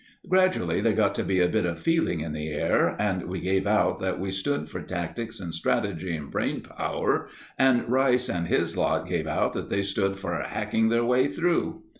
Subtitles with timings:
[0.27, 3.67] Gradually there got to be a bit of feeling in the air, and we gave
[3.67, 8.75] out that we stood for tactics and strategy and brain power, and Rice and his
[8.75, 11.83] lot gave out that they stood for hacking their way through.